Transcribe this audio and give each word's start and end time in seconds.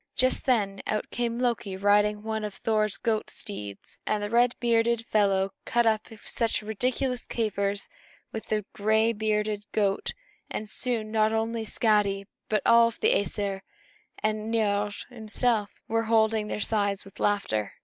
Just 0.15 0.47
then, 0.47 0.81
out 0.87 1.11
came 1.11 1.37
Loki, 1.37 1.77
riding 1.77 2.15
on 2.17 2.23
one 2.23 2.43
of 2.43 2.55
Thor's 2.55 2.97
goat 2.97 3.29
steeds; 3.29 3.99
and 4.07 4.23
the 4.23 4.31
red 4.31 4.55
bearded 4.59 5.05
fellow 5.05 5.53
cut 5.63 5.85
up 5.85 6.07
such 6.23 6.63
ridiculous 6.63 7.27
capers 7.27 7.87
with 8.31 8.47
the 8.47 8.65
gray 8.73 9.13
bearded 9.13 9.65
goat 9.73 10.13
that 10.49 10.67
soon 10.69 11.11
not 11.11 11.33
only 11.33 11.63
Skadi, 11.63 12.25
but 12.49 12.63
all 12.65 12.89
the 12.89 13.13
Æsir 13.13 13.61
and 14.23 14.51
Niörd 14.51 15.05
himself 15.09 15.69
were 15.87 16.05
holding 16.05 16.47
their 16.47 16.59
sides 16.59 17.05
with 17.05 17.19
laughter. 17.19 17.73